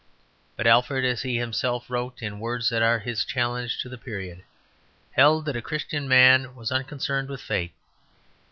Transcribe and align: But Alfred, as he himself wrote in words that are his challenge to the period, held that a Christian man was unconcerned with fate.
But 0.55 0.65
Alfred, 0.65 1.05
as 1.05 1.21
he 1.21 1.37
himself 1.37 1.87
wrote 1.87 2.23
in 2.23 2.39
words 2.39 2.69
that 2.69 2.81
are 2.81 2.97
his 2.97 3.23
challenge 3.23 3.77
to 3.83 3.87
the 3.87 3.99
period, 3.99 4.41
held 5.11 5.45
that 5.45 5.55
a 5.55 5.61
Christian 5.61 6.07
man 6.07 6.55
was 6.55 6.71
unconcerned 6.71 7.29
with 7.29 7.39
fate. 7.39 7.75